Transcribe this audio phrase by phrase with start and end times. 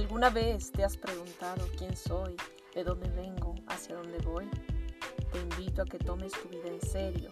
[0.00, 2.34] ¿Alguna vez te has preguntado quién soy,
[2.74, 4.48] de dónde vengo, hacia dónde voy?
[5.30, 7.28] Te invito a que tomes tu vida en serio,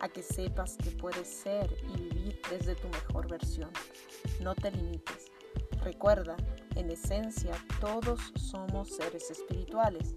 [0.00, 3.70] a que sepas que puedes ser y vivir desde tu mejor versión.
[4.40, 5.26] No te limites.
[5.84, 6.38] Recuerda,
[6.74, 7.52] en esencia
[7.82, 10.14] todos somos seres espirituales.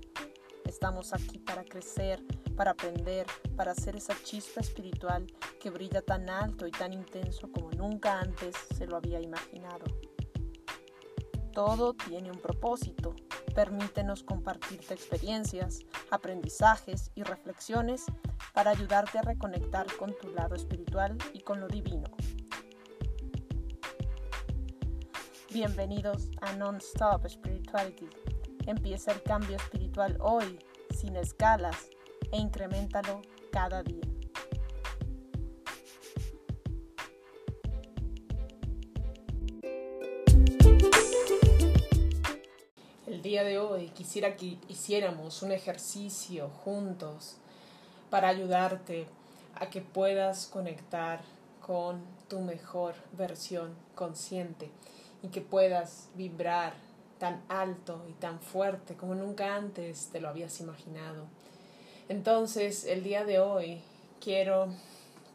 [0.64, 2.24] Estamos aquí para crecer,
[2.56, 3.28] para aprender,
[3.58, 5.28] para ser esa chispa espiritual
[5.60, 9.84] que brilla tan alto y tan intenso como nunca antes se lo había imaginado.
[11.60, 13.18] Todo tiene un propósito.
[13.54, 18.06] Permítenos compartirte experiencias, aprendizajes y reflexiones
[18.54, 22.10] para ayudarte a reconectar con tu lado espiritual y con lo divino.
[25.52, 28.08] Bienvenidos a Non-Stop Spirituality.
[28.66, 30.60] Empieza el cambio espiritual hoy,
[30.96, 31.90] sin escalas,
[32.32, 33.22] e incrementalo
[33.52, 34.09] cada día.
[43.30, 47.36] Día de hoy quisiera que hiciéramos un ejercicio juntos
[48.10, 49.06] para ayudarte
[49.54, 51.22] a que puedas conectar
[51.62, 54.72] con tu mejor versión consciente
[55.22, 56.74] y que puedas vibrar
[57.20, 61.28] tan alto y tan fuerte como nunca antes te lo habías imaginado.
[62.08, 63.80] Entonces, el día de hoy
[64.20, 64.70] quiero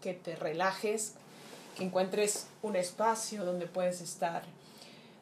[0.03, 1.15] que te relajes,
[1.77, 4.43] que encuentres un espacio donde puedes estar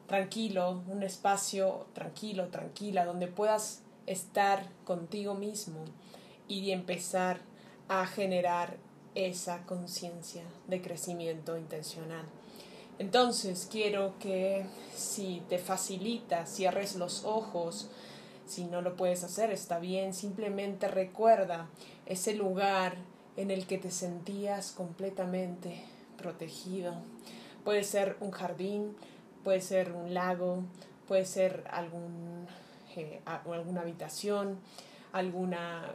[0.07, 5.85] tranquilo, un espacio tranquilo, tranquila, donde puedas estar contigo mismo
[6.47, 7.41] y empezar
[7.87, 8.77] a generar
[9.15, 12.25] esa conciencia de crecimiento intencional.
[12.99, 14.65] Entonces quiero que
[14.95, 17.89] si te facilita, cierres los ojos,
[18.45, 21.69] si no lo puedes hacer, está bien, simplemente recuerda
[22.05, 22.95] ese lugar
[23.35, 25.83] en el que te sentías completamente
[26.17, 26.93] protegido.
[27.63, 28.95] Puede ser un jardín,
[29.43, 30.63] puede ser un lago,
[31.07, 32.47] puede ser algún,
[32.95, 34.59] eh, alguna habitación,
[35.11, 35.93] alguna,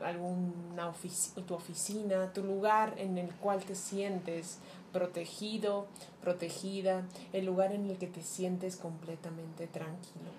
[1.47, 4.59] tu oficina, tu lugar en el cual te sientes
[4.93, 5.87] protegido,
[6.23, 10.31] protegida, el lugar en el que te sientes completamente tranquilo.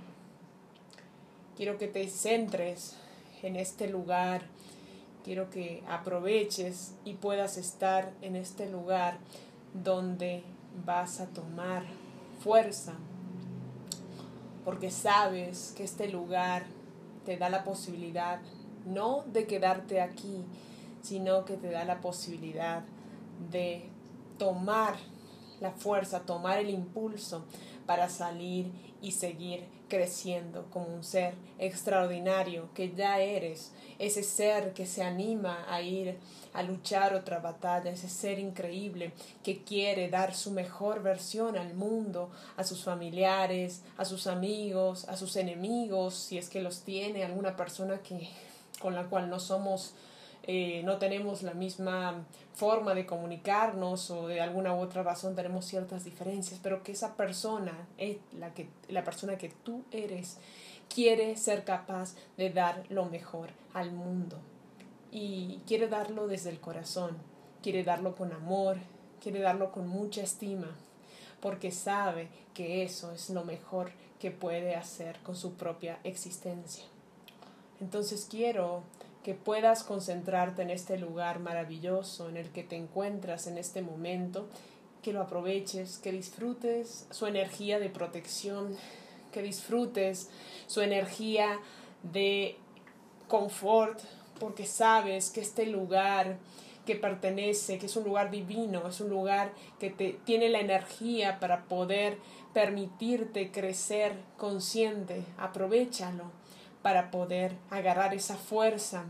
[1.58, 2.96] Quiero que te centres
[3.44, 4.44] en este lugar,
[5.26, 9.18] quiero que aproveches y puedas estar en este lugar
[9.74, 10.44] donde
[10.86, 11.84] vas a tomar
[12.40, 12.94] fuerza,
[14.66, 16.66] porque sabes que este lugar
[17.26, 18.40] te da la posibilidad
[18.86, 20.46] no de quedarte aquí,
[21.02, 22.84] sino que te da la posibilidad
[23.52, 23.90] de
[24.38, 24.96] tomar
[25.60, 27.46] la fuerza, tomar el impulso
[27.86, 28.72] para salir
[29.02, 35.66] y seguir creciendo como un ser extraordinario que ya eres, ese ser que se anima
[35.68, 36.18] a ir
[36.54, 39.12] a luchar otra batalla, ese ser increíble
[39.44, 45.18] que quiere dar su mejor versión al mundo, a sus familiares, a sus amigos, a
[45.18, 48.30] sus enemigos, si es que los tiene, alguna persona que
[48.80, 49.94] con la cual no somos
[50.44, 55.66] eh, no tenemos la misma forma de comunicarnos o de alguna u otra razón tenemos
[55.66, 60.38] ciertas diferencias, pero que esa persona, es la, que, la persona que tú eres,
[60.94, 64.38] quiere ser capaz de dar lo mejor al mundo
[65.12, 67.18] y quiere darlo desde el corazón,
[67.62, 68.78] quiere darlo con amor,
[69.22, 70.76] quiere darlo con mucha estima,
[71.42, 76.84] porque sabe que eso es lo mejor que puede hacer con su propia existencia.
[77.80, 78.84] Entonces quiero
[79.24, 84.48] que puedas concentrarte en este lugar maravilloso en el que te encuentras en este momento,
[85.02, 88.76] que lo aproveches, que disfrutes su energía de protección,
[89.32, 90.30] que disfrutes
[90.68, 91.60] su energía
[92.04, 92.58] de
[93.28, 94.00] confort,
[94.40, 96.38] porque sabes que este lugar
[96.86, 101.40] que pertenece, que es un lugar divino, es un lugar que te tiene la energía
[101.40, 102.18] para poder
[102.54, 106.32] permitirte crecer consciente, aprovechalo
[106.82, 109.06] para poder agarrar esa fuerza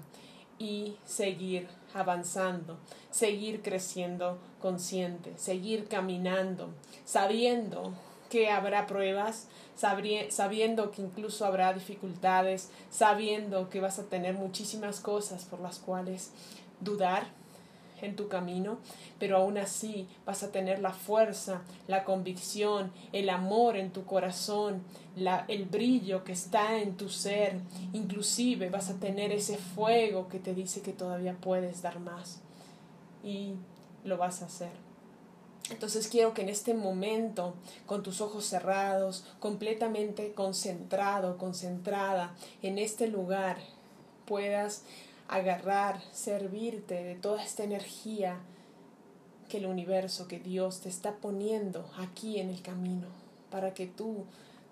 [0.58, 2.78] y seguir avanzando,
[3.12, 6.70] seguir creciendo consciente, seguir caminando,
[7.06, 7.94] sabiendo
[8.30, 15.46] que habrá pruebas, sabiendo que incluso habrá dificultades, sabiendo que vas a tener muchísimas cosas
[15.46, 16.32] por las cuales
[16.80, 17.28] dudar,
[18.02, 18.80] en tu camino,
[19.20, 24.84] pero aún así vas a tener la fuerza, la convicción, el amor en tu corazón,
[25.16, 27.60] la, el brillo que está en tu ser,
[27.94, 32.40] inclusive vas a tener ese fuego que te dice que todavía puedes dar más
[33.24, 33.54] y
[34.04, 34.90] lo vas a hacer.
[35.70, 37.54] Entonces quiero que en este momento,
[37.86, 43.58] con tus ojos cerrados, completamente concentrado, concentrada en este lugar,
[44.26, 44.84] puedas
[45.30, 48.40] agarrar, servirte de toda esta energía
[49.48, 53.08] que el universo, que Dios te está poniendo aquí en el camino,
[53.50, 54.26] para que tú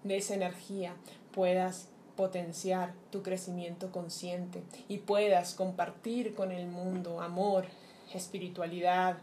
[0.03, 0.95] de esa energía
[1.31, 7.65] puedas potenciar tu crecimiento consciente y puedas compartir con el mundo amor,
[8.13, 9.17] espiritualidad,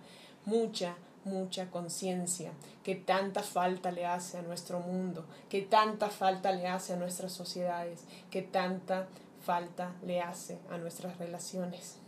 [0.44, 2.52] mucha, mucha conciencia
[2.84, 7.32] que tanta falta le hace a nuestro mundo, que tanta falta le hace a nuestras
[7.32, 9.08] sociedades, que tanta
[9.44, 11.98] falta le hace a nuestras relaciones.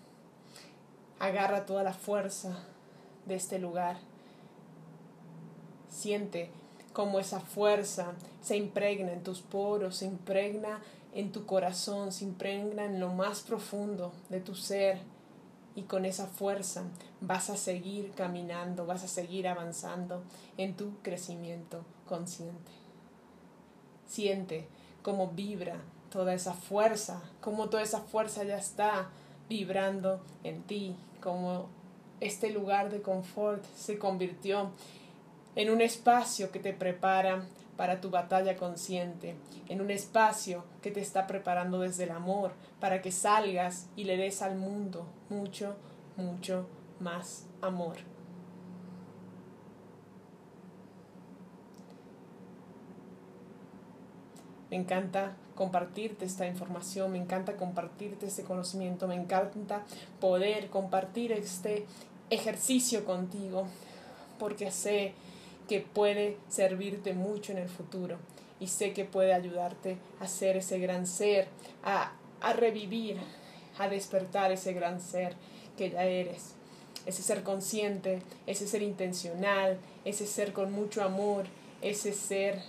[1.18, 2.56] Agarra toda la fuerza
[3.26, 3.98] de este lugar.
[5.88, 6.50] Siente
[6.92, 10.80] cómo esa fuerza se impregna en tus poros, se impregna
[11.14, 14.98] en tu corazón, se impregna en lo más profundo de tu ser
[15.74, 16.84] y con esa fuerza
[17.20, 20.22] vas a seguir caminando, vas a seguir avanzando
[20.56, 22.72] en tu crecimiento consciente.
[24.06, 24.66] Siente
[25.02, 29.08] cómo vibra toda esa fuerza, cómo toda esa fuerza ya está
[29.48, 31.68] vibrando en ti, cómo
[32.20, 34.70] este lugar de confort se convirtió
[35.54, 37.42] en un espacio que te prepara
[37.76, 39.36] para tu batalla consciente,
[39.68, 44.16] en un espacio que te está preparando desde el amor, para que salgas y le
[44.16, 45.76] des al mundo mucho,
[46.16, 46.66] mucho
[47.00, 48.15] más amor.
[54.70, 59.84] Me encanta compartirte esta información, me encanta compartirte este conocimiento, me encanta
[60.20, 61.86] poder compartir este
[62.30, 63.66] ejercicio contigo,
[64.38, 65.14] porque sé
[65.68, 68.18] que puede servirte mucho en el futuro
[68.58, 71.48] y sé que puede ayudarte a ser ese gran ser,
[71.84, 73.18] a, a revivir,
[73.78, 75.34] a despertar ese gran ser
[75.76, 76.54] que ya eres.
[77.04, 81.46] Ese ser consciente, ese ser intencional, ese ser con mucho amor,
[81.80, 82.60] ese ser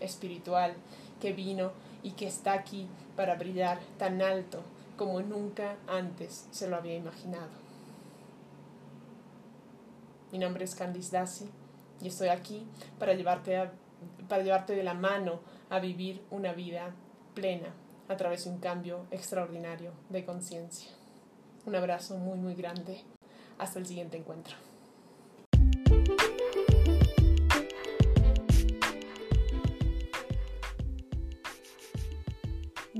[0.00, 0.74] espiritual
[1.20, 1.72] que vino
[2.02, 4.62] y que está aquí para brillar tan alto
[4.96, 7.50] como nunca antes se lo había imaginado.
[10.32, 11.48] Mi nombre es Candice Dassi
[12.00, 12.66] y estoy aquí
[12.98, 13.70] para llevarte,
[14.28, 15.40] para llevarte de la mano
[15.70, 16.94] a vivir una vida
[17.34, 17.68] plena
[18.08, 20.90] a través de un cambio extraordinario de conciencia.
[21.66, 23.02] Un abrazo muy muy grande.
[23.58, 24.56] Hasta el siguiente encuentro.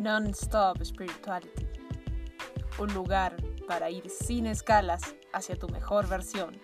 [0.00, 1.68] Non-Stop Spirituality.
[2.78, 3.36] Un lugar
[3.68, 6.58] para ir sin escalas hacia tu mejor versión.